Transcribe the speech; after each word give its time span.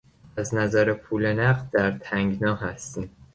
از 0.37 0.55
نظر 0.55 0.93
پول 0.93 1.33
نقد 1.33 1.69
در 1.73 1.91
تنگنا 1.91 2.55
هستیم. 2.55 3.09